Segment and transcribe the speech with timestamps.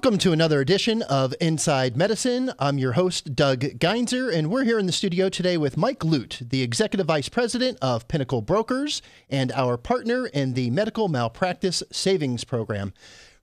[0.00, 2.52] Welcome to another edition of Inside Medicine.
[2.58, 6.40] I'm your host, Doug Geinzer, and we're here in the studio today with Mike Lute,
[6.40, 12.44] the Executive Vice President of Pinnacle Brokers and our partner in the Medical Malpractice Savings
[12.44, 12.94] Program.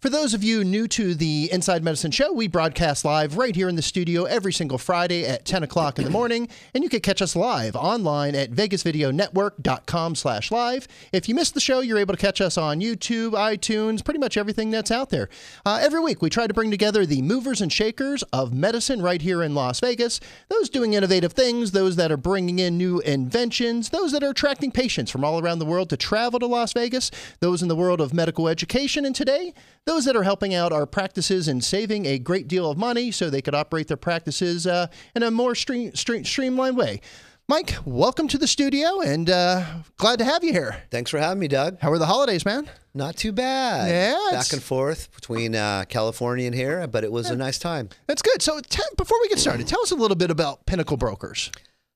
[0.08, 3.68] For those of you new to the Inside Medicine Show, we broadcast live right here
[3.68, 7.02] in the studio every single Friday at 10 o'clock in the morning, and you can
[7.02, 10.88] catch us live online at vegasvideonetwork.com slash live.
[11.12, 14.38] If you missed the show, you're able to catch us on YouTube, iTunes, pretty much
[14.38, 15.28] everything that's out there.
[15.66, 19.22] Uh, every week, we try to bring together the movers and shakers of medicine right
[19.22, 23.90] here in Las Vegas, those doing innovative things, those that are bringing in new inventions,
[23.90, 27.12] those that are attracting patients from all around the world to travel to Las Vegas,
[27.42, 29.54] those in the world of medical education, and today,
[29.88, 33.30] those that are helping out our practices and saving a great deal of money so
[33.30, 37.02] they could operate their practices uh, in a more stream, stream, streamlined way.
[37.50, 39.64] Mike, welcome to the studio and uh,
[39.98, 40.84] glad to have you here.
[40.92, 41.80] Thanks for having me, Doug.
[41.80, 42.70] How were the holidays, man?
[42.94, 43.90] Not too bad.
[43.90, 47.90] Yeah, Back and forth between uh, California and here, but it was a nice time.
[48.08, 48.42] That's good.
[48.42, 51.52] So, t- before we get started, tell us a little bit about Pinnacle Brokers.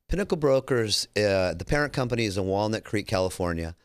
[0.08, 3.75] Pinnacle Brokers, uh, the parent company is in Walnut Creek, California.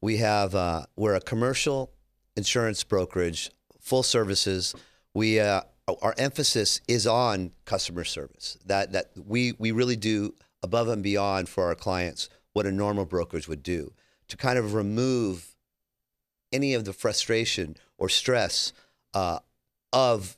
[0.00, 1.92] We have uh, we're a commercial
[2.36, 3.50] insurance brokerage,
[3.86, 4.74] full services.
[5.14, 5.62] We uh,
[6.02, 8.58] our emphasis is on customer service.
[8.66, 13.04] That that we we really do above and beyond for our clients what a normal
[13.04, 13.92] brokerage would do
[14.28, 15.54] to kind of remove
[16.52, 18.72] any of the frustration or stress
[19.14, 19.38] uh,
[19.92, 20.36] of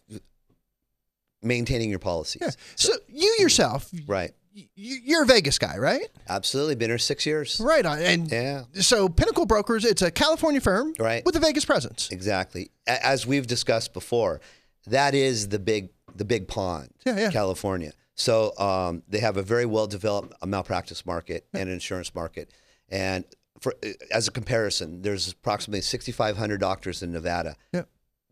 [1.42, 2.42] maintaining your policies.
[2.42, 2.50] Yeah.
[2.74, 4.32] So, you yourself, Right.
[4.74, 6.06] You're a Vegas guy, right?
[6.28, 6.74] Absolutely.
[6.74, 7.60] Been here six years.
[7.62, 7.98] Right on.
[7.98, 8.64] And Yeah.
[8.80, 11.24] so, Pinnacle Brokers, it's a California firm Right.
[11.24, 12.08] with a Vegas presence.
[12.10, 12.70] Exactly.
[12.86, 14.40] As we've discussed before,
[14.86, 17.30] that is the big the big pond, Yeah, yeah.
[17.30, 17.92] California.
[18.16, 22.50] So um, they have a very well developed malpractice market and insurance market.
[22.88, 23.24] And
[23.60, 23.74] for
[24.10, 27.82] as a comparison, there's approximately 6,500 doctors in Nevada Yeah.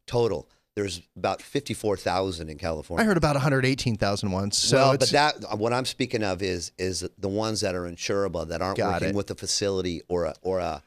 [0.06, 0.48] total.
[0.76, 3.02] There's about 54,000 in California.
[3.02, 4.58] I heard about 118,000 once.
[4.58, 8.46] So, well, but that what I'm speaking of is is the ones that are insurable
[8.48, 9.14] that aren't working it.
[9.14, 10.82] with a facility or a or a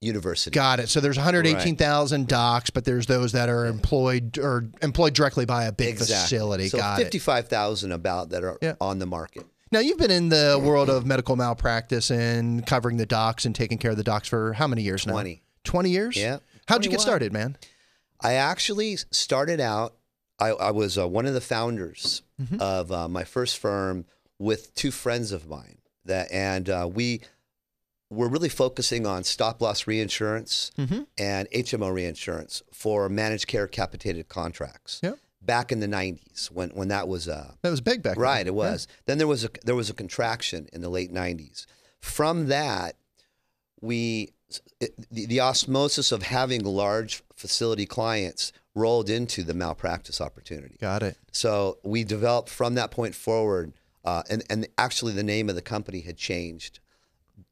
[0.00, 0.54] university.
[0.54, 0.88] Got it.
[0.88, 5.72] So there's 118,000 docs, but there's those that are employed or employed directly by a
[5.72, 6.14] big Exactly.
[6.16, 6.68] facility.
[6.68, 7.04] So Got it.
[7.04, 8.74] 55,000 about that are Yeah.
[8.80, 9.44] on the market.
[9.70, 13.76] Now you've been in the world of medical malpractice and covering the docs and taking
[13.76, 15.12] care of the docs for how many years now?
[15.12, 15.42] 20.
[15.64, 16.16] 20 years?
[16.16, 16.38] Yeah.
[16.68, 17.56] How'd you get started, man?
[18.20, 19.94] I actually started out,
[20.38, 22.60] I, I was uh, one of the founders Mm-hmm.
[22.60, 24.04] of uh, my first firm
[24.38, 25.78] with two friends of mine.
[26.04, 27.22] That And uh, we
[28.10, 31.02] were really focusing on stop loss reinsurance Mm-hmm.
[31.16, 35.00] and HMO reinsurance for managed care capitated contracts.
[35.02, 35.18] Yep.
[35.40, 38.22] Back in the 90s when, when that was uh, That was big back then.
[38.22, 38.86] Right, it was.
[39.06, 41.64] Then there was a there was a contraction in the late '90s.
[42.00, 42.96] From that,
[43.80, 44.32] we
[44.80, 50.76] the, the osmosis of having large facility clients rolled into the malpractice opportunity.
[50.80, 51.16] Got it.
[51.32, 53.72] So we developed from that point forward,
[54.04, 56.80] uh, and and actually the name of the company had changed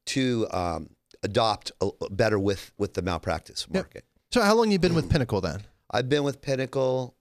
[0.06, 0.90] to um,
[1.22, 4.04] adopt a, better with with the malpractice market.
[4.30, 5.62] So how long you been with Pinnacle then?
[5.90, 7.14] I've been with Pinnacle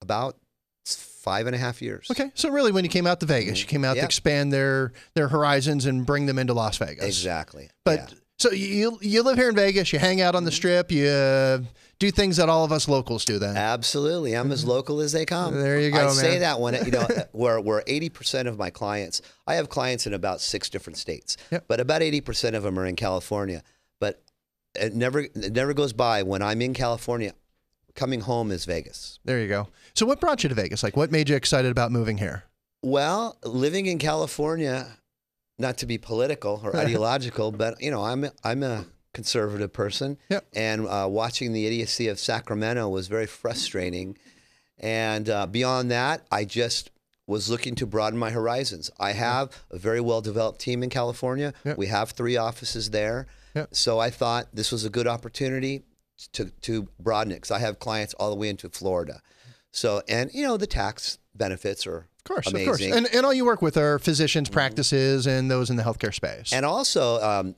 [0.00, 0.36] about
[0.84, 2.08] five and a half years.
[2.10, 2.30] Okay.
[2.34, 5.28] So really when you came out to Vegas, you came out to expand their their
[5.28, 7.04] horizons and bring them into Las Vegas.
[7.04, 7.68] Exactly.
[7.84, 8.18] But Yeah.
[8.38, 11.58] So you you live here in Vegas, you hang out on the strip, you uh,
[11.98, 13.56] do things that all of us locals do then.
[13.56, 15.54] Absolutely, I'm as local as they come.
[15.54, 15.62] Mm-hmm.
[15.62, 18.70] There you go, I say that when you know where where 80 percent of my
[18.70, 21.64] clients, I have clients in about six different states, Yep.
[21.68, 23.62] but about 80 percent of them are in California.
[24.00, 24.22] But
[24.74, 27.32] it never it never goes by when I'm in California.
[27.94, 29.18] Coming home is Vegas.
[29.24, 29.68] There you go.
[29.94, 30.82] So what brought you to Vegas?
[30.82, 32.44] Like what made you excited about moving here?
[32.82, 34.86] Well, living in California,
[35.58, 40.18] not to be political or ideological, but you know, I'm a, I'm a conservative person,
[40.28, 40.46] Yep.
[40.54, 44.16] and uh, watching the idiocy of Sacramento was very frustrating.
[44.78, 46.90] And uh, beyond that, I just
[47.26, 48.90] was looking to broaden my horizons.
[49.00, 51.54] I have a very well developed team in California.
[51.64, 51.78] Yep.
[51.78, 53.26] We have three offices there.
[53.54, 53.68] Yep.
[53.74, 55.82] So I thought this was a good opportunity
[56.34, 59.22] to, to broaden it because I have clients all the way into Florida.
[59.72, 62.68] So, and you know, the tax benefits are course, amazing.
[62.68, 62.96] of course.
[62.96, 66.52] And and all you work with are physicians' practices and those in the healthcare space.
[66.52, 67.54] And also, um,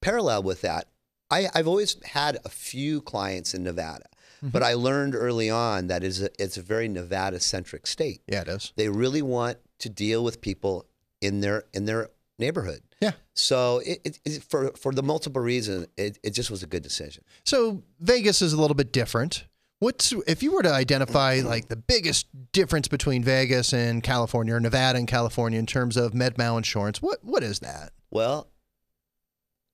[0.00, 0.88] parallel with that,
[1.30, 4.04] I, I've always had a few clients in Nevada,
[4.38, 4.50] Mm-hmm.
[4.50, 8.20] but I learned early on that is a, it's a very Nevada centric state.
[8.28, 8.72] yeah, it is.
[8.76, 10.86] They really want to deal with people
[11.20, 12.82] in their in their neighborhood.
[13.00, 13.12] Yeah.
[13.34, 16.84] So it, it, it, for for the multiple reasons, it, it just was a good
[16.84, 17.24] decision.
[17.42, 19.44] So Vegas is a little bit different.
[19.80, 24.60] What's if you were to identify like the biggest difference between Vegas and California or
[24.60, 27.00] Nevada and California in terms of med mal insurance?
[27.00, 27.90] What what is that?
[28.10, 28.48] Well,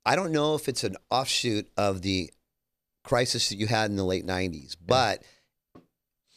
[0.05, 2.31] I don't know if it's an offshoot of the
[3.03, 5.23] crisis that you had in the late 90s, but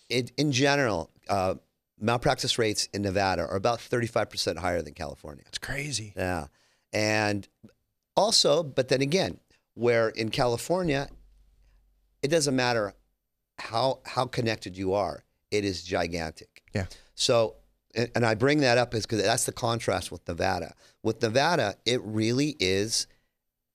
[0.09, 1.55] it, in general, uh,
[1.99, 5.43] malpractice rates in Nevada are about 35% higher than California.
[5.47, 6.13] It's crazy.
[6.15, 6.47] Yeah.
[6.93, 7.47] And
[8.15, 9.39] also, but then again,
[9.73, 11.09] where in California,
[12.21, 12.93] it doesn't matter
[13.59, 16.63] how how connected you are, it is gigantic.
[16.73, 16.85] Yeah.
[17.15, 17.55] So,
[17.95, 20.73] and, and I bring that up is because that's the contrast with Nevada.
[21.03, 23.07] With Nevada, it really is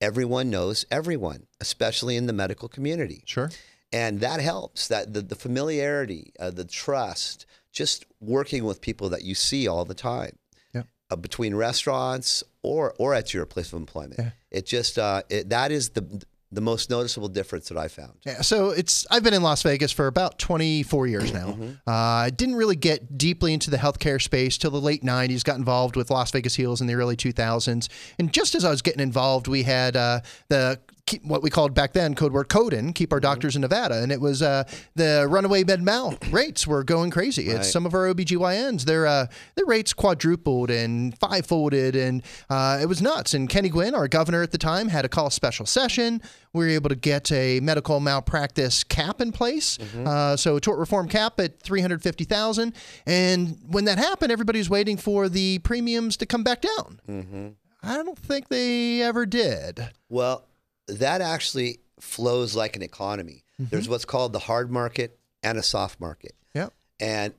[0.01, 3.51] everyone knows everyone, especially in the medical community Sure.
[3.93, 9.23] and that helps that the, the familiarity uh, the trust just working with people that
[9.23, 10.37] you see all the time
[10.75, 10.83] Yeah.
[11.11, 14.31] uh, between restaurants or or at your place of employment Yeah.
[14.51, 18.43] it just uh, it, that is the the most noticeable difference that i found Yeah,
[18.43, 21.57] so it's I've been in Las Vegas for about 24 years now.
[21.87, 25.43] Uh, I didn't really get deeply into the healthcare space till the late 90s.
[25.45, 27.89] Got involved with Las Vegas Heals in the early 2000s,
[28.19, 31.75] and just as I was getting involved, we had uh, the keep- what we called
[31.75, 34.65] back then code word KODIN, keep our doctors in Nevada, and it was uh,
[34.95, 37.49] the runaway med mal rates were going crazy.
[37.49, 39.27] It's some of our OBGYNs, their uh,
[39.57, 43.35] their rates quadrupled and five folded, and uh, it was nuts.
[43.35, 46.23] And Kenny Guinn, our governor at the time, had to call a special session.
[46.53, 50.79] We were able to get a medical malpractice cap in place, uh, so a tort
[50.79, 52.75] reform cap at three hundred fifty thousand.
[53.07, 57.57] And when that happened, everybody was waiting for the premiums to come back down.
[57.83, 59.89] I don't think they ever did.
[60.09, 60.47] well
[60.89, 66.01] that actually flows like an economy there's what's called the hard market and a soft
[66.01, 66.73] market Yep.
[67.01, 67.35] And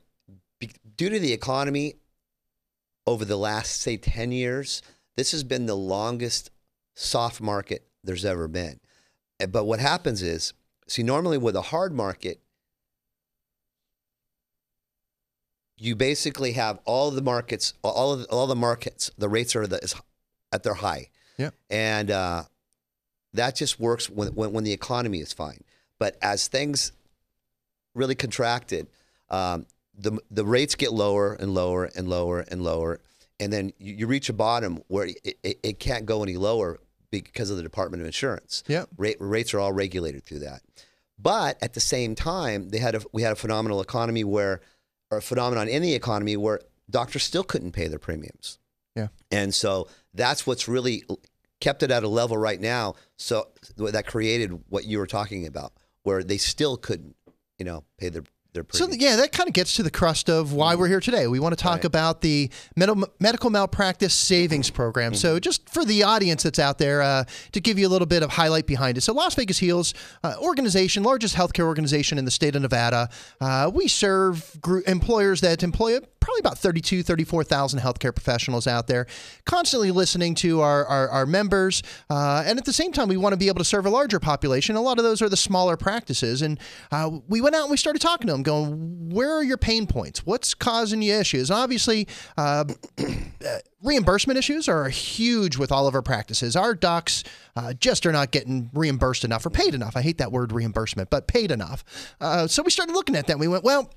[0.58, 1.94] be, due to the economy
[3.06, 4.82] over the last, say, 10 years,
[5.16, 6.50] this has been the longest
[6.94, 8.80] soft market there's ever been.
[9.48, 10.54] But what happens is,
[10.86, 12.40] see, normally with a hard market,
[15.76, 19.66] you basically have all the markets, all of the, all the markets, the rates are
[19.66, 19.94] the, is
[20.52, 21.08] at their high.
[21.36, 21.54] Yep.
[21.68, 22.44] And uh,
[23.34, 25.60] that just works when, when, when the economy is fine.
[25.98, 26.92] But as things
[27.94, 28.88] really contracted,
[29.30, 29.66] um,
[29.96, 33.00] the the rates get lower and lower and lower and lower,
[33.38, 36.80] and then you, you reach a bottom where it, it, it can't go any lower
[37.10, 38.64] because of the Department of Insurance.
[38.66, 38.88] Yep.
[38.96, 40.62] Rate, rates are all regulated through that.
[41.16, 44.60] But at the same time, they had a, we had a phenomenal economy where,
[45.12, 46.60] or a phenomenon in the economy where
[46.90, 48.58] doctors still couldn't pay their premiums.
[48.96, 49.08] Yeah.
[49.30, 51.04] And so that's what's really
[51.60, 52.94] kept it at a level right now.
[53.16, 55.72] So that created what you were talking about,
[56.02, 57.16] where they still couldn't,
[57.58, 60.52] you know, pay their their So yeah, that kind of gets to the crust of
[60.52, 61.26] why we're here today.
[61.26, 61.84] We want to talk Right.
[61.86, 65.12] about the med- medical malpractice savings program.
[65.14, 68.22] So just for the audience that's out there, uh, to give you a little bit
[68.22, 69.00] of highlight behind it.
[69.00, 69.92] So Las Vegas Heals
[70.22, 73.08] uh, organization, largest healthcare organization in the state of Nevada.
[73.40, 79.06] Uh, we serve group employers that employ probably about 32, 34,000 healthcare professionals out there,
[79.44, 81.82] constantly listening to our, our, our members.
[82.08, 84.18] Uh, and at the same time, we want to be able to serve a larger
[84.18, 84.74] population.
[84.74, 86.40] A lot of those are the smaller practices.
[86.40, 86.58] And
[86.90, 89.86] uh, we went out and we started talking to them, going, where are your pain
[89.86, 90.24] points?
[90.24, 91.50] What's causing you issues?
[91.50, 92.64] Obviously, uh,
[93.82, 96.56] reimbursement issues are huge with all of our practices.
[96.56, 97.22] Our docs
[97.54, 99.94] uh, just are not getting reimbursed enough or paid enough.
[99.94, 101.84] I hate that word reimbursement, but paid enough.
[102.18, 103.34] Uh, so we started looking at that.
[103.34, 103.90] And we went, well,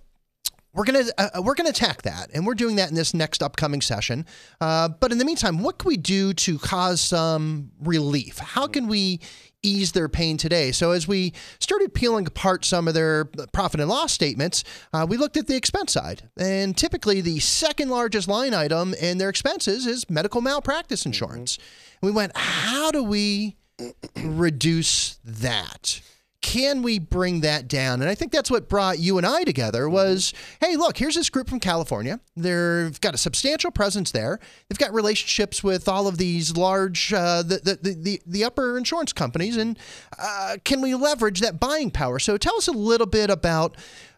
[0.77, 3.81] we're gonna uh, we're gonna attack that, and we're doing that in this next upcoming
[3.81, 4.25] session.
[4.61, 8.37] Uh, but in the meantime, what can we do to cause some relief?
[8.37, 9.19] How can we
[9.63, 10.71] ease their pain today?
[10.71, 15.17] So as we started peeling apart some of their profit and loss statements, uh, we
[15.17, 19.87] looked at the expense side, and typically the second largest line item in their expenses
[19.87, 21.57] is medical malpractice insurance.
[22.01, 23.57] And we went, how do we
[24.15, 26.01] reduce that?
[26.47, 27.99] Can we bring that down?
[27.99, 31.29] And I think that's what brought you and I together was, hey, look, here's this
[31.29, 32.21] group from California.
[32.37, 34.39] They've got a substantial presence there.
[34.69, 39.11] They've got relationships with all of these large, uh, the, the, the, the, upper insurance
[39.11, 39.57] companies.
[39.57, 39.77] And
[40.17, 42.17] uh, can we leverage that buying power?
[42.17, 43.75] So tell us a little bit about,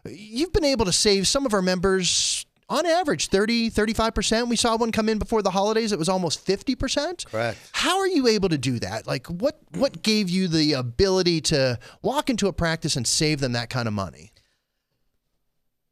[0.08, 4.76] you've been able to save some of our members on average 30 35% we saw
[4.76, 7.58] one come in before the holidays it was almost 50% Correct.
[7.72, 11.78] how are you able to do that like what what gave you the ability to
[12.00, 14.32] walk into a practice and save them that kind of money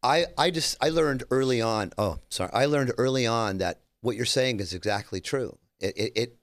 [0.03, 1.93] I, I just I learned early on.
[1.99, 2.51] Oh, sorry.
[2.53, 5.59] I learned early on that what you're saying is exactly true.
[5.81, 6.37] It it, it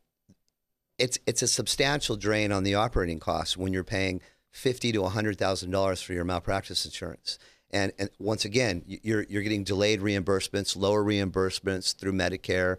[0.97, 5.37] it's it's a substantial drain on the operating costs when you're paying fifty to hundred
[5.37, 7.39] thousand dollars for your malpractice insurance.
[7.71, 12.77] And and once again, you're you're getting delayed reimbursements, lower reimbursements through Medicare,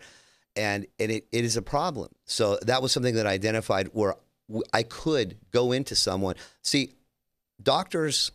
[0.55, 2.15] and and it, it is a problem.
[2.25, 4.15] So that was something that I identified where
[4.73, 6.37] I could go into someone.
[6.63, 6.95] See,
[7.63, 8.31] doctors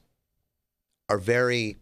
[1.09, 1.77] are very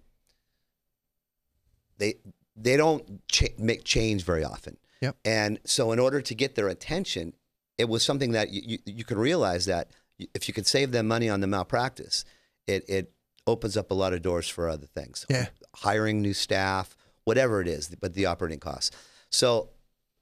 [1.97, 2.15] they
[2.55, 4.77] they don't cha- make change very often.
[5.01, 5.15] Yep.
[5.23, 7.33] And so, in order to get their attention,
[7.77, 9.91] it was something that you, you, you could realize that
[10.33, 12.25] if you could save them money on the malpractice,
[12.67, 13.13] it, it
[13.49, 15.25] opens up a lot of doors for other things.
[15.29, 15.47] Yeah.
[15.75, 18.91] Hiring new staff, whatever it is, but the operating costs.
[19.29, 19.69] So,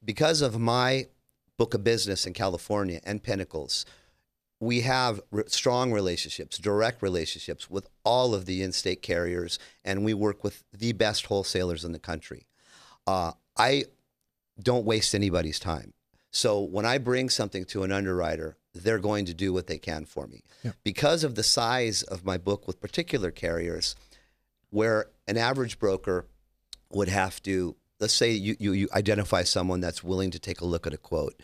[0.03, 1.07] because of my
[1.57, 3.85] book of business in California and Pinnacles,
[4.59, 10.13] we have re- strong relationships, direct relationships with all of the in-state carriers, and we
[10.13, 12.47] work with the best wholesalers in the country.
[13.05, 13.85] Uh, I
[14.61, 15.93] don't waste anybody's time.
[16.31, 20.05] So when I bring something to an underwriter, they're going to do what they can
[20.05, 20.43] for me.
[20.83, 23.95] Because of the size of my book with particular carriers,
[24.69, 26.25] where an average broker
[26.91, 30.65] would have to, let's say you, you, you identify someone that's willing to take a
[30.65, 31.41] look at a quote,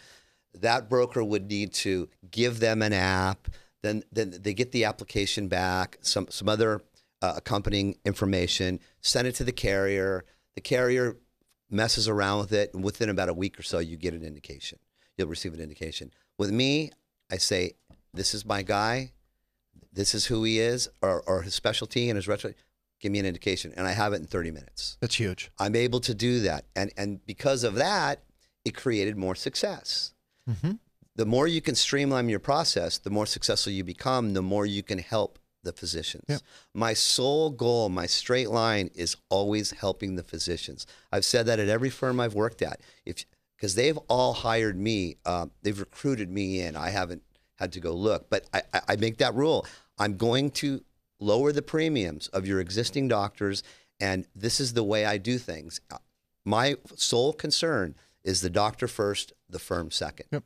[0.53, 3.48] that broker would need to give them an app.
[3.82, 6.82] Then, then they get the application back, some, some other
[7.22, 10.25] uh, accompanying information, send it to the carrier.
[10.56, 11.18] The carrier
[11.70, 14.80] messes around with it, and within about a week or so, you get an indication.
[15.18, 16.12] You'll receive an indication.
[16.38, 16.92] With me,
[17.34, 17.74] I say,
[18.13, 19.12] "This is my guy.
[19.92, 22.54] This is who he is, or, or his specialty and his retro.
[23.00, 24.98] Give me an indication, and I have it in 30 minutes.
[25.02, 25.52] That's huge.
[25.60, 28.24] I'm able to do that, and and because of that,
[28.66, 30.13] it created more success.
[30.50, 30.74] Mm-hmm.
[31.16, 34.34] The more you can streamline your process, the more successful you become.
[34.34, 36.25] The more you can help the physicians.
[36.28, 36.42] Yep.
[36.74, 40.86] My sole goal, my straight line, is always helping the physicians.
[41.12, 42.82] I've said that at every firm I've worked at.
[43.06, 43.25] If
[43.63, 46.75] because they've all hired me, uh, they've recruited me in.
[46.75, 47.24] I haven't
[47.55, 49.65] had to go look, but I, I, make that rule.
[49.98, 50.84] I'm going to
[51.22, 53.63] lower the premiums of your existing doctors,
[54.01, 55.79] and this is the way I do things.
[56.43, 60.25] My sole concern is the doctor first, the firm second.
[60.34, 60.43] Yep.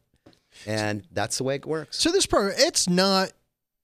[0.67, 1.97] And that's the way it works.
[1.97, 3.31] So this program, it's not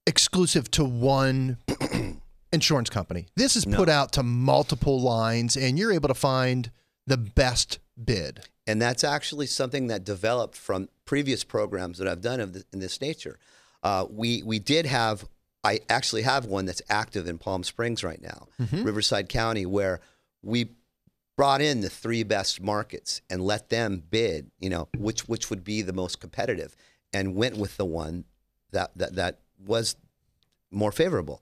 [0.06, 1.58] exclusive to one
[2.54, 3.26] insurance company.
[3.36, 6.70] This is put out to multiple lines, and you're able to find
[7.08, 8.44] the best bid.
[8.66, 12.80] And that's actually something that developed from previous programs that I've done of the, in
[12.80, 13.38] this nature.
[13.84, 15.26] Uh, we we did have
[15.64, 18.48] I actually have one that's active in Palm Springs right now,
[18.84, 20.00] Riverside County, where
[20.42, 20.70] we
[21.36, 24.52] brought in the three best markets and let them bid.
[24.60, 26.76] You know which which would be the most competitive,
[27.12, 28.24] and went with the one
[28.72, 29.98] that that that was
[30.72, 31.42] more favorable.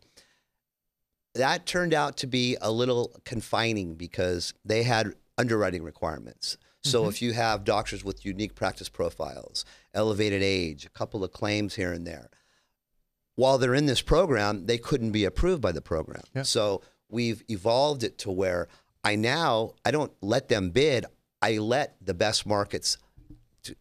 [1.35, 6.57] That turned out to be a little confining because they had underwriting requirements.
[6.83, 7.09] So mm-hmm.
[7.09, 11.91] if you have doctors with unique practice profiles, elevated age, a couple of claims here
[11.91, 12.29] and there,
[13.35, 16.23] while they're in this program, they couldn't be approved by the program.
[16.35, 16.43] Yeah.
[16.43, 18.67] So we've evolved it to where
[19.03, 21.05] I now I don't let them bid.
[21.41, 22.97] I let the best markets
[23.63, 23.75] to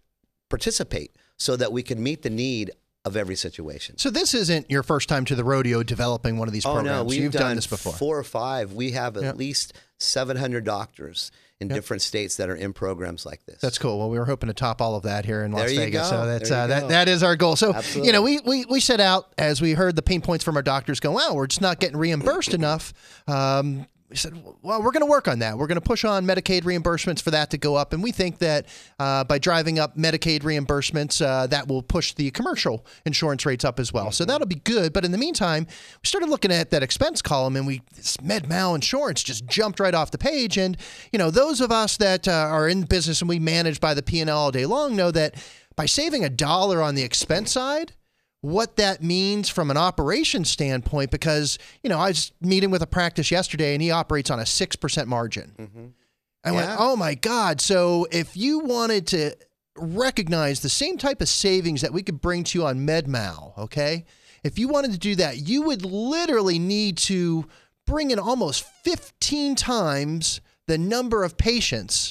[0.48, 2.70] participate so that we can meet the need
[3.04, 3.96] of every situation.
[3.96, 6.98] So this isn't your first time to the rodeo developing one of these Oh programs.
[6.98, 7.94] no, we've You've done, done this before.
[7.94, 8.74] four or five.
[8.74, 9.32] We have at Yeah.
[9.32, 11.30] least 700 doctors
[11.60, 11.74] in Yeah.
[11.74, 13.60] different states that are in programs like this.
[13.60, 13.98] That's cool.
[13.98, 16.10] Well, we were hoping to top all of that here in Las There you Vegas.
[16.10, 16.16] go.
[16.22, 17.54] So that's uh, that that is our goal.
[17.56, 18.06] So Absolutely.
[18.06, 20.62] you know, we, we we set out as we heard the pain points from our
[20.62, 21.00] doctors.
[21.00, 22.92] Go, wow, we're just not getting reimbursed enough.
[23.28, 25.56] Um, we said, well, we're going to work on that.
[25.56, 28.38] We're going to push on Medicaid reimbursements for that to go up, and we think
[28.38, 28.66] that
[28.98, 33.78] uh, by driving up Medicaid reimbursements, uh, that will push the commercial insurance rates up
[33.78, 34.10] as well.
[34.10, 34.92] So that'll be good.
[34.92, 38.48] But in the meantime, we started looking at that expense column, and we this med
[38.48, 40.58] mal insurance just jumped right off the page.
[40.58, 40.76] And
[41.12, 44.02] you know, those of us that uh, are in business and we manage by the
[44.02, 45.34] P and L all day long know that
[45.76, 47.92] by saving a dollar on the expense side
[48.42, 52.86] what that means from an operation standpoint because you know I was meeting with a
[52.86, 55.52] practice yesterday and he operates on a 6% margin.
[55.58, 55.86] Mm-hmm.
[56.42, 59.36] I went, "Oh my god, so if you wanted to
[59.76, 64.04] recognize the same type of savings that we could bring to you on MedMal, okay?
[64.42, 67.46] If you wanted to do that, you would literally need to
[67.86, 72.09] bring in almost 15 times the number of patients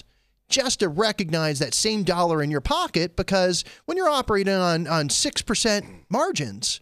[0.50, 5.08] just to recognize that same dollar in your pocket because when you're operating on on
[5.10, 6.82] 6% margins,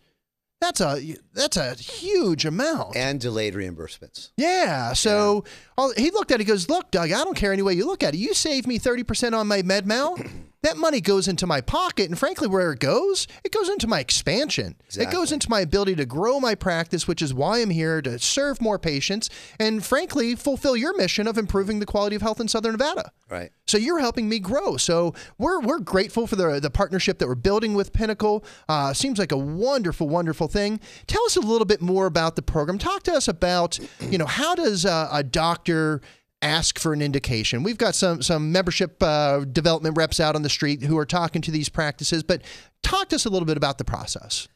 [0.60, 2.96] that's a that's a huge amount.
[2.96, 4.32] and delayed reimbursements.
[4.38, 4.94] Yeah.
[4.94, 5.44] So
[5.78, 6.46] all, he looked at it.
[6.46, 8.18] He goes, "Look, Doug, I don't care any way you look at it.
[8.18, 10.18] You saved me thirty percent on my med mal.
[10.64, 14.00] That money goes into my pocket, and frankly, where it goes, it goes into my
[14.00, 14.76] expansion.
[14.98, 18.18] It goes into my ability to grow my practice, which is why I'm here to
[18.18, 22.48] serve more patients and, frankly, fulfill your mission of improving the quality of health in
[22.48, 23.12] Southern Nevada.
[23.30, 23.52] Right.
[23.68, 24.78] So you're helping me grow.
[24.78, 28.44] So we're we're grateful for the the partnership that we're building with Pinnacle.
[28.70, 30.80] Uh, seems like a wonderful, wonderful thing.
[31.06, 32.78] Tell us a little bit more about the program.
[32.78, 36.02] Talk to us about you know how does uh, a doctor
[36.42, 37.64] ask for an indication?
[37.64, 41.42] We've got some some membership uh, development reps out on the street who are talking
[41.44, 42.42] to these practices, but
[42.84, 44.48] talk to us a little bit about the process.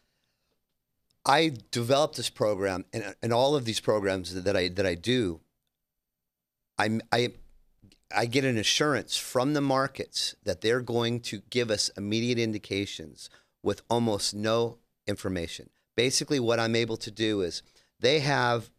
[1.26, 5.42] I developed this program, and, and all of these programs that I that I do,
[6.78, 7.34] I I
[8.14, 13.30] I get an assurance from the markets that they're going to give us immediate indications
[13.64, 15.70] with almost no information.
[15.96, 17.62] Basically, what I'm able to do is
[18.00, 18.72] they have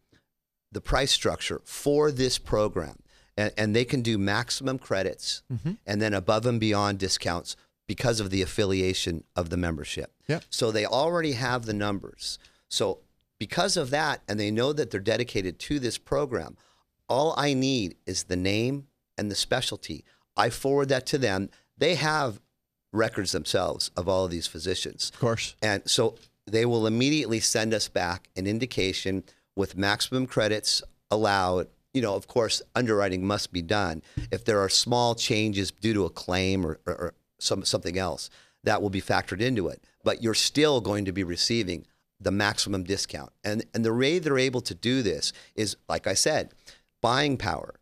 [0.73, 2.99] the price structure for this program,
[3.37, 5.73] and, and they can do maximum credits mm-hmm.
[5.85, 7.55] and then above and beyond discounts
[7.87, 10.13] because of the affiliation of the membership.
[10.27, 10.43] Yep.
[10.49, 12.39] So they already have the numbers.
[12.69, 12.99] So
[13.39, 16.57] because of that, and they know that they're dedicated to this program,
[17.09, 18.87] all I need is the name
[19.17, 20.05] and the specialty.
[20.35, 21.49] I forward that to them.
[21.77, 22.39] They have
[22.91, 25.11] records themselves of all of these physicians.
[25.13, 25.55] Of course.
[25.61, 26.15] And so
[26.45, 29.23] they will immediately send us back an indication
[29.55, 30.81] with maximum credits
[31.11, 31.67] allowed.
[31.93, 34.01] You know, of course, underwriting must be done.
[34.31, 38.29] If there are small changes due to a claim or, or, or some, something else,
[38.63, 39.83] that will be factored into it.
[40.03, 41.85] But you're still going to be receiving
[42.19, 43.31] the maximum discount.
[43.43, 46.53] And, and the way they're able to do this is, like I said,
[47.01, 47.75] buying power.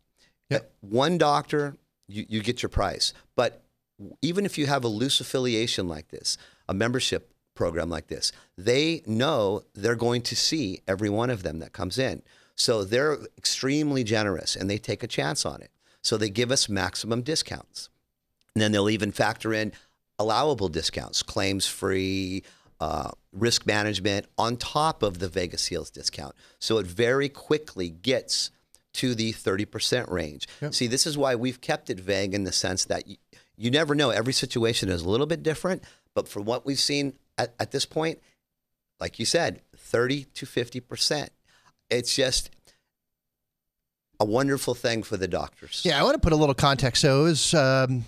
[0.50, 0.62] Yep.
[0.62, 1.76] Uh, one doctor,
[2.08, 3.14] you, you get your price.
[3.36, 3.62] But
[4.20, 6.36] even if you have a loose affiliation like this,
[6.68, 11.58] a membership program like this, they know they're going to see every one of them
[11.60, 12.22] that comes in.
[12.54, 15.70] So they're extremely generous and they take a chance on it.
[16.02, 17.88] So they give us maximum discounts.
[18.54, 19.72] And then they'll even factor in
[20.18, 22.42] allowable discounts, claims free,
[22.80, 26.34] uh, risk management on top of the Vegas Heals discount.
[26.58, 28.50] So it very quickly gets
[28.94, 30.46] to the 30% range.
[30.70, 33.16] See, this is why we've kept it vague in the sense that you,
[33.56, 34.10] you never know.
[34.10, 35.82] Every situation is a little bit different.
[36.14, 38.18] But for what we've seen at, at this point,
[39.00, 41.28] like you said, 30 to 50%.
[41.90, 42.50] It's just
[44.20, 45.82] a wonderful thing for the doctors.
[45.84, 47.02] Yeah, I want to put a little context.
[47.02, 48.04] So it was um,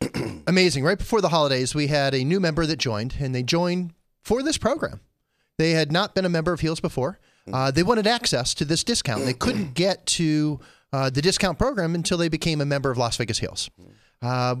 [0.46, 0.84] amazing.
[0.84, 4.42] Right before the holidays, we had a new member that joined, and they joined for
[4.42, 5.00] this program.
[5.58, 7.18] They had not been a member of Heals before.
[7.52, 9.24] Uh, they wanted access to this discount.
[9.24, 10.60] They couldn't get to
[10.92, 13.70] uh, the discount program until they became a member of Las Vegas Heals.
[14.22, 14.56] Uh,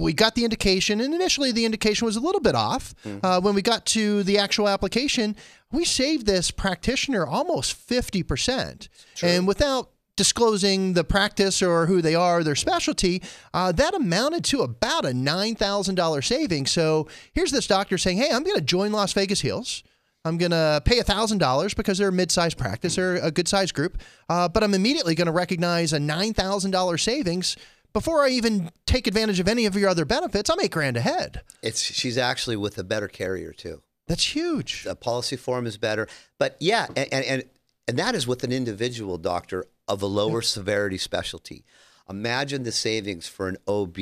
[0.00, 2.94] we got the indication, and initially the indication was a little bit off.
[3.22, 5.36] Uh, when we got to the actual application,
[5.70, 8.88] we saved this practitioner almost 50%.
[9.22, 13.22] And without disclosing the practice or who they are, their specialty,
[13.54, 16.66] uh, that amounted to about a $9,000 saving.
[16.66, 19.82] So here's this doctor saying, Hey, I'm going to join Las Vegas Heals.
[20.24, 23.74] I'm going to pay $1,000 because they're a mid sized practice or a good sized
[23.74, 23.96] group,
[24.28, 27.56] uh, but I'm immediately going to recognize a $9,000 savings
[27.92, 30.50] before I even take advantage of any of your other benefits.
[30.50, 31.42] I'm eight grand ahead.
[31.62, 33.82] It's she's actually with a better carrier too.
[34.06, 34.84] That's huge.
[34.84, 37.44] The policy form is better, but yeah, and and and,
[37.86, 41.64] and that is with an individual doctor of a lower severity specialty.
[42.08, 43.96] Imagine the savings for an OB,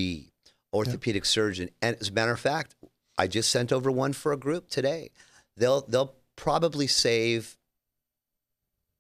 [0.73, 2.75] orthopedic surgeon, and as a matter of fact,
[3.19, 5.11] I just sent over one for a group today.
[5.57, 7.57] They'll they'll probably save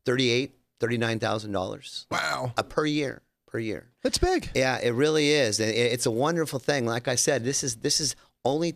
[0.04, 2.52] thirty-eight, thirty-nine thousand dollars Wow.
[2.56, 3.88] A per year per year.
[4.02, 4.50] That's big.
[4.54, 6.86] Yeah, it really is, and it's a wonderful thing.
[6.86, 8.74] Like I said, this is this is only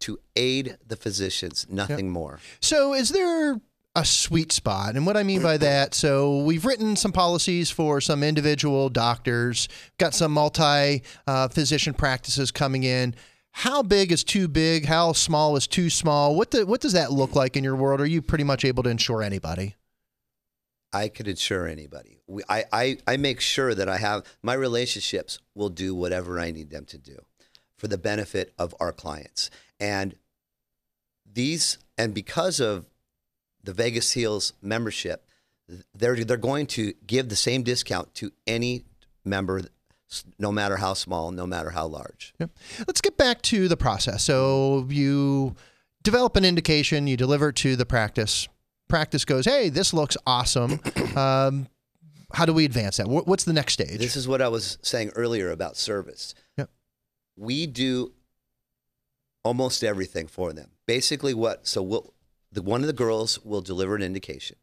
[0.00, 2.40] to aid the physicians, nothing more.
[2.60, 3.60] So, is there
[3.94, 4.94] a sweet spot?
[4.94, 9.68] And what I mean by that, so we've written some policies for some individual doctors,
[9.98, 13.14] got some multi uh, physician practices coming in.
[13.52, 14.84] How big is too big?
[14.84, 16.36] How small is too small?
[16.36, 18.02] What the, what does that look like in your world?
[18.02, 19.76] Are you pretty much able to insure anybody?
[20.96, 22.20] I could insure anybody.
[22.26, 26.50] We, I, I, I make sure that I have my relationships will do whatever I
[26.50, 27.18] need them to do
[27.76, 29.50] for the benefit of our clients.
[29.78, 30.14] And
[31.30, 32.86] these, and because of
[33.62, 35.28] the Vegas Heals membership,
[35.94, 38.84] they're, they're going to give the same discount to any
[39.24, 39.62] member,
[40.38, 42.32] no matter how small, no matter how large.
[42.38, 42.50] Yep.
[42.86, 44.24] Let's get back to the process.
[44.24, 45.56] So you
[46.02, 48.48] develop an indication, you deliver to the practice.
[48.88, 50.80] Practice goes, hey, this looks awesome.
[51.16, 51.68] Um,
[52.34, 53.08] how do we advance that?
[53.08, 53.98] What's the next stage?
[53.98, 56.34] This is what I was saying earlier about service.
[56.58, 56.68] Yep.
[57.36, 58.12] We do
[59.42, 60.72] almost everything for them.
[60.86, 62.12] Basically, what so we'll,
[62.52, 64.56] the one of the girls will deliver an indication.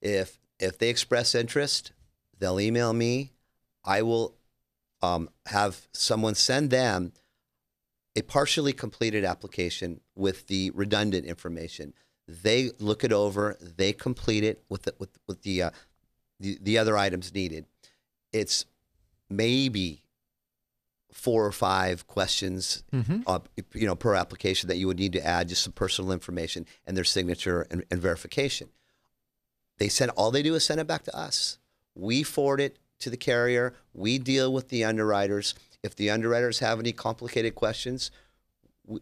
[0.00, 1.92] If if they express interest,
[2.38, 3.32] they'll email me.
[3.84, 4.36] I will
[5.02, 7.12] um, have someone send them
[8.14, 11.92] a partially completed application with the redundant information.
[12.28, 13.56] They look it over.
[13.60, 15.70] They complete it with the, with with the, uh,
[16.40, 17.66] the the other items needed.
[18.32, 18.64] It's
[19.30, 20.02] maybe
[21.12, 23.22] four or five questions, Mhm.
[23.26, 23.38] uh,
[23.72, 26.96] you know, per application that you would need to add just some personal information and
[26.96, 28.68] their signature and, and verification.
[29.78, 31.58] They send all they do is send it back to us.
[31.94, 33.74] We forward it to the carrier.
[33.94, 35.54] We deal with the underwriters.
[35.82, 38.10] If the underwriters have any complicated questions,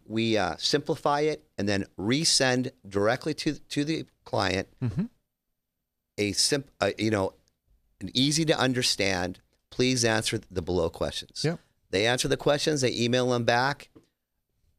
[0.07, 5.09] we, uh, simplify it and then resend directly to to the client Mhm.
[6.17, 7.33] a simp, uh, you know,
[8.01, 9.39] an easy to understand.
[9.69, 11.43] Please answer the below questions.
[11.43, 11.59] Yep.
[11.91, 12.81] They answer the questions.
[12.81, 13.89] They email them back.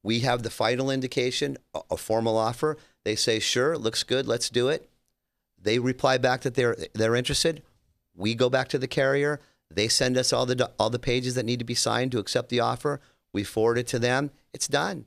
[0.03, 2.77] We have the final indication, a, a formal offer.
[3.05, 4.27] They say, "Sure, looks good.
[4.27, 4.89] Let's do it."
[5.61, 7.63] They reply back that they're they're interested.
[8.15, 9.41] We go back to the carrier.
[9.71, 12.49] They send us all the all the pages that need to be signed to accept
[12.49, 13.01] the offer.
[13.33, 14.31] We forward it to them.
[14.57, 15.05] It's done.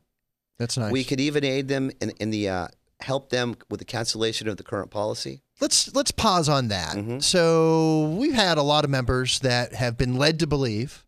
[0.60, 0.92] That's nice.
[0.92, 2.68] We could even aid them in, in the uh,
[3.02, 5.42] help them with the cancellation of the current policy.
[5.60, 6.96] let's let's pause on that.
[6.96, 7.22] Mhm.
[7.24, 11.04] So we've had a lot of members that have been led to believe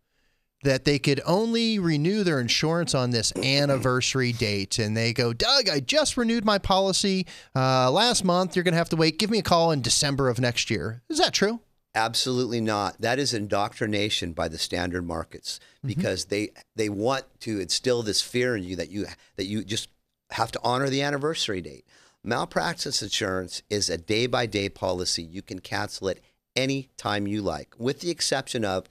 [0.64, 5.70] that they could only renew their insurance on this anniversary date, and they go, "Doug,
[5.70, 8.56] I just renewed my policy uh, last month.
[8.56, 9.20] You're going to have to wait.
[9.20, 11.60] Give me a call in December of next year." Is that true?
[11.94, 13.02] Absolutely not.
[13.02, 18.56] That is indoctrination by the standard markets because they they want to instill this fear
[18.56, 19.90] in you that you that you just
[20.32, 21.86] have to honor the anniversary date.
[22.24, 25.22] Malpractice insurance is a day by day policy.
[25.24, 26.22] You can cancel it
[26.56, 28.88] any time you like, with the exception of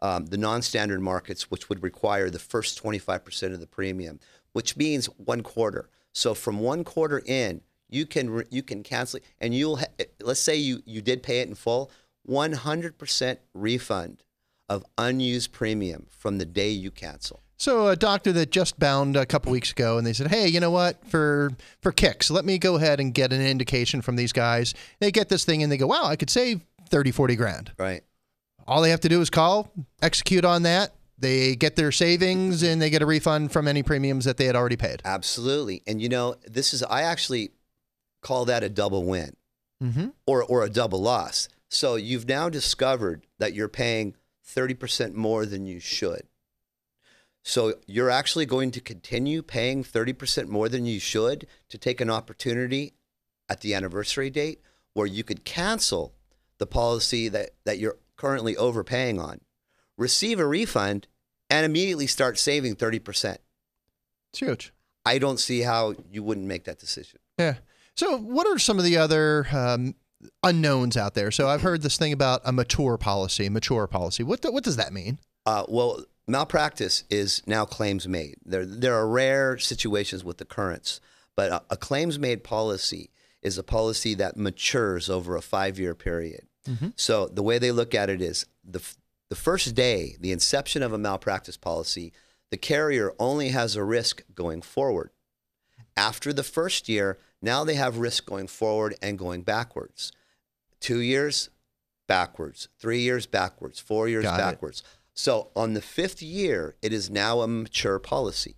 [0.00, 4.18] um, the non standard markets, which would require the first 25% of the premium,
[4.52, 5.88] which means one quarter.
[6.12, 10.04] So from one quarter in, you can re- you can cancel it, and you'll ha-
[10.20, 11.90] let's say you you did pay it in full,
[12.28, 14.22] 100% refund
[14.68, 17.42] of unused premium from the day you cancel.
[17.56, 20.60] So a doctor that just bound a couple weeks ago, and they said, "Hey, you
[20.60, 21.04] know what?
[21.06, 21.50] For
[21.82, 25.28] for kicks, let me go ahead and get an indication from these guys." They get
[25.28, 28.02] this thing, and they go, "Wow, I could save 30, 40 grand." Right.
[28.66, 30.94] All they have to do is call, execute on that.
[31.18, 34.56] They get their savings, and they get a refund from any premiums that they had
[34.56, 35.02] already paid.
[35.04, 35.82] Absolutely.
[35.86, 37.50] And you know, this is I actually
[38.22, 39.36] call that a double win
[39.82, 40.08] Mm-hmm.
[40.26, 41.48] or or a double loss.
[41.70, 46.24] So you've now discovered that you're paying 30% more than you should.
[47.44, 52.10] So you're actually going to continue paying 30% more than you should to take an
[52.10, 52.94] opportunity
[53.48, 54.60] at the anniversary date
[54.94, 56.12] where you could cancel
[56.58, 59.40] the policy that, that you're currently overpaying on,
[59.96, 61.06] receive a refund,
[61.48, 63.38] and immediately start saving 30%.
[64.32, 64.72] It's huge.
[65.06, 67.20] I don't see how you wouldn't make that decision.
[67.38, 67.54] Yeah.
[67.94, 69.94] So, what are some of the other um,
[70.42, 71.30] unknowns out there?
[71.30, 73.48] So, I've heard this thing about a mature policy.
[73.48, 74.22] Mature policy.
[74.22, 75.18] What the, what does that mean?
[75.46, 78.36] Uh, well, malpractice is now claims made.
[78.44, 81.00] There, there are rare situations with occurrence,
[81.36, 83.10] but a, a claims made policy
[83.42, 86.46] is a policy that matures over a five year period.
[86.68, 86.92] Mhm.
[86.96, 88.82] So the way they look at it is the,
[89.28, 92.12] the first day, the inception of a malpractice policy,
[92.50, 95.10] the carrier only has a risk going forward.
[95.96, 100.12] After the first year, now they have risk going forward and going backwards.
[100.80, 101.50] Two years,
[102.06, 102.68] backwards.
[102.78, 103.78] Three years, backwards.
[103.78, 104.42] Four years, Got it.
[104.42, 104.82] backwards.
[105.14, 108.56] So on the fifth year, it is now a mature policy.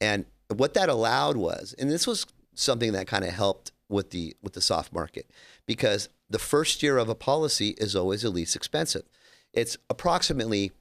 [0.00, 4.34] And what that allowed was, and this was something that kind of helped with the
[4.42, 5.30] with the soft market,
[5.66, 9.04] because the first year of a policy is always the least expensive.
[9.52, 10.72] It's approximately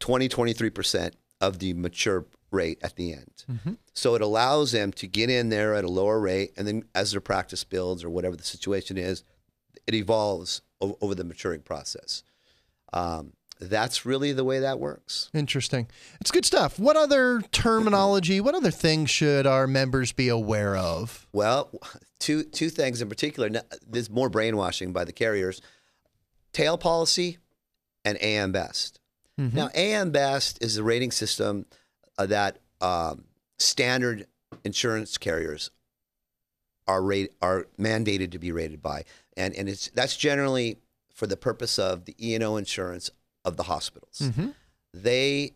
[0.00, 3.44] 20, 23% of the mature rate at the end.
[3.94, 7.12] So it allows them to get in there at a lower rate, and then as
[7.12, 9.24] their practice builds or whatever the situation is,
[9.86, 12.22] it evolves o- over the maturing process.
[12.92, 15.30] Um, that's really the way that works.
[15.32, 15.86] Interesting.
[16.20, 16.78] It's good stuff.
[16.80, 21.26] What other terminology, what other things should our members be aware of?
[21.32, 21.70] Well,
[22.18, 23.48] two two things in particular.
[23.86, 25.60] There's more brainwashing by the carriers:
[26.52, 27.38] tail policy
[28.04, 28.98] and AM Best.
[29.38, 31.66] Now, AM Best is the rating system
[32.18, 33.24] that um,
[33.58, 34.26] standard
[34.64, 35.70] insurance carriers
[36.86, 39.04] are rate are mandated to be rated by,
[39.36, 40.78] and and it's that's generally
[41.12, 43.10] for the purpose of the E and O insurance
[43.44, 44.20] of the hospitals.
[44.22, 44.48] Mm-hmm.
[44.92, 45.52] They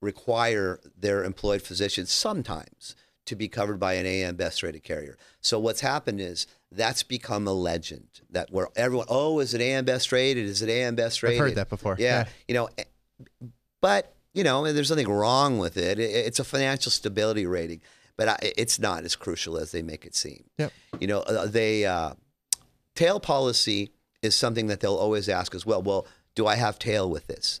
[0.00, 5.16] require their employed physicians sometimes to be covered by an AM Best rated carrier.
[5.40, 9.84] So what's happened is that's become a legend that where everyone, oh, is it AM
[9.84, 10.44] Best rated?
[10.44, 11.40] Is it AM Best rated?
[11.40, 11.96] I've heard that before.
[11.98, 12.84] Yeah, you know, eh,
[13.80, 15.98] but you know, there's nothing wrong with it.
[15.98, 17.80] It- It's a financial stability rating,
[18.16, 20.44] but it's not as crucial as they make it seem.
[20.58, 20.72] Yep.
[21.00, 22.14] You know, uh, they uh,
[22.94, 23.90] tail policy
[24.22, 25.82] is something that they'll always ask as well.
[25.82, 27.60] Well, do I have tail with this?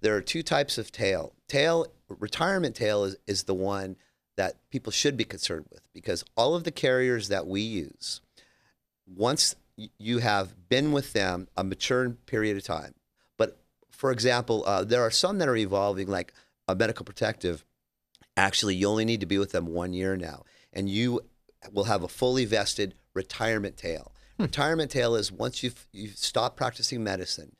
[0.00, 1.34] There are two types of tail.
[1.48, 3.96] Tail retirement tail is, is the one
[4.36, 8.20] that people should be concerned with because all of the carriers that we use,
[9.06, 9.54] once
[9.98, 12.94] you have been with them a mature period of time,
[13.98, 16.32] for example, uh, there are some that are evolving, like
[16.68, 17.64] a medical protective.
[18.36, 21.22] Actually, you only need to be with them one year now, and you
[21.72, 24.12] will have a fully vested retirement tail.
[24.38, 27.56] Retirement tail is once you've you've stopped practicing medicine.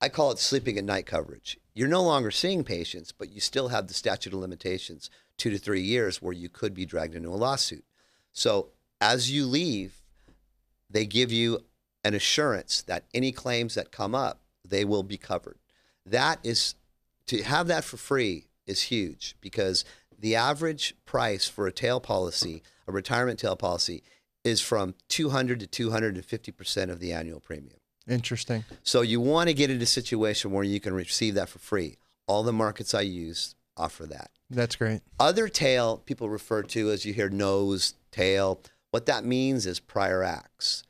[0.00, 1.58] I call it sleeping at night coverage.
[1.74, 5.58] You're no longer seeing patients, but you still have the statute of limitations, two to
[5.58, 7.84] three years, where you could be dragged into a lawsuit.
[8.32, 10.00] So as you leave,
[10.88, 11.60] they give you
[12.02, 14.40] an assurance that any claims that come up,
[14.70, 15.58] they will be covered.
[16.06, 16.74] That is
[17.26, 19.84] to have that for free is huge because
[20.18, 24.02] the average price for a tail policy, a retirement tail policy,
[24.42, 27.76] is from 200 to 250 percent of the annual premium.
[28.08, 28.64] Interesting.
[28.82, 31.98] So you want to get into a situation where you can receive that for free.
[32.26, 34.30] All the markets I use offer that.
[34.48, 35.00] That's great.
[35.18, 38.60] Other tail people refer to as you hear nose, tail.
[38.90, 40.82] What that means is prior acts.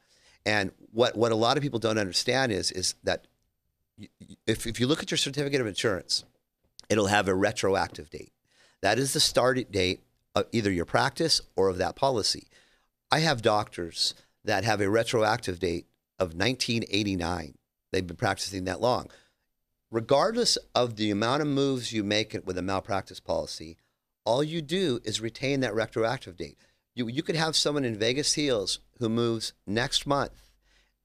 [0.47, 3.27] And what, what a lot of people don't understand is, is that
[4.47, 6.25] if, if you look at your certificate of insurance,
[6.89, 8.33] it'll have a retroactive date.
[8.83, 10.01] That is the start date
[10.35, 12.49] of either your practice or of that policy.
[13.11, 15.87] I have doctors that have a retroactive date
[16.19, 17.55] of 1989.
[17.93, 19.11] They've been practicing that long.
[19.91, 23.77] Regardless of the amount of moves you make with a malpractice policy,
[24.25, 26.57] all you do is retain that retroactive date.
[26.95, 30.50] You, you could have someone in Vegas Heals who moves next month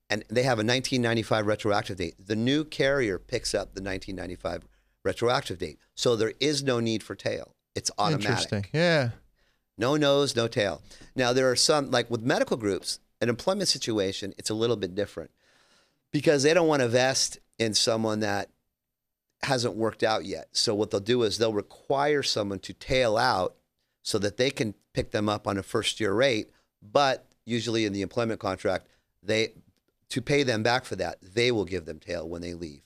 [0.09, 2.15] and they have a 1995 retroactive date.
[2.19, 4.67] The new carrier picks up the 1995
[5.03, 5.79] retroactive date.
[5.95, 7.55] So there is no need for tail.
[7.75, 8.29] It's automatic.
[8.29, 8.65] Interesting.
[8.73, 9.09] Yeah.
[9.77, 10.81] No nose, no tail.
[11.15, 14.95] Now, there are some, like with medical groups, an employment situation, it's a little bit
[14.95, 15.31] different
[16.11, 18.49] because they don't want to vest in someone that
[19.43, 20.47] hasn't worked out yet.
[20.53, 23.55] So, what they'll do is they'll require someone to tail out
[24.01, 26.51] so that they can pick them up on a first year rate.
[26.81, 28.87] But usually in the employment contract,
[29.21, 29.53] they
[30.09, 32.81] to pay them back for that, they will give them tail when they leave.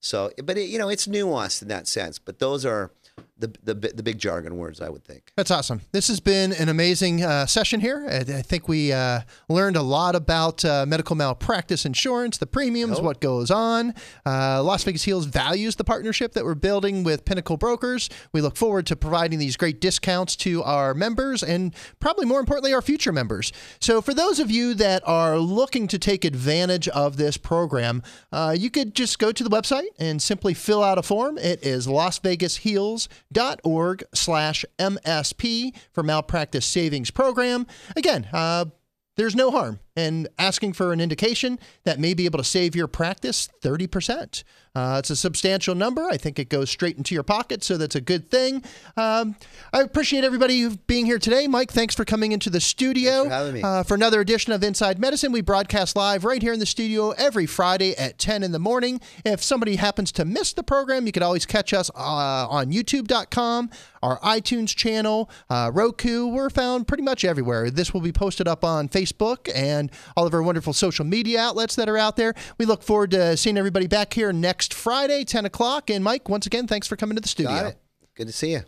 [0.00, 2.18] So, but it, you know, it's nuanced in that sense.
[2.18, 2.90] But those are
[3.36, 5.32] the, the the big jargon words, I would think.
[5.36, 5.80] That's awesome.
[5.90, 8.06] This has been an amazing uh, session here.
[8.08, 12.98] I, I think we uh, learned a lot about uh, medical malpractice insurance, the premiums,
[13.00, 13.02] Oh.
[13.02, 13.92] what goes on.
[14.24, 18.08] Uh, Las Vegas Heals values the partnership that we're building with Pinnacle Brokers.
[18.32, 22.72] We look forward to providing these great discounts to our members and probably more importantly,
[22.72, 23.52] our future members.
[23.80, 28.54] So, for those of you that are looking to take advantage of this program, uh,
[28.56, 31.36] you could just go to the website and simply fill out a form.
[31.36, 31.88] It is
[33.34, 37.66] lasvegasheals.org slash MSP for Malpractice Savings Program.
[37.96, 38.66] Again, uh,
[39.16, 42.88] there's no harm in asking for an indication that may be able to save your
[42.88, 44.42] practice 30%.
[44.74, 46.04] Uh, it's a substantial number.
[46.10, 48.64] I think it goes straight into your pocket, so that's a good thing.
[48.96, 49.36] Um,
[49.72, 51.46] I appreciate everybody being here today.
[51.46, 53.62] Mike, thanks for coming into the studio for.
[53.62, 55.30] Uh, for another edition of Inside Medicine.
[55.30, 59.00] We broadcast live right here in the studio every Friday at 10 in the morning.
[59.24, 63.70] If somebody happens to miss the program, you could always catch us uh, on youtube.com,
[64.02, 66.26] our iTunes channel, uh, Roku.
[66.26, 67.70] We're found pretty much everywhere.
[67.70, 71.76] This will be posted up on Facebook and all of our wonderful social media outlets
[71.76, 72.34] that are out there.
[72.58, 75.90] We look forward to seeing everybody back here next Friday, 10 o'clock.
[75.90, 77.72] And Mike, once again, thanks for coming to the studio.
[78.14, 78.62] Good to see you.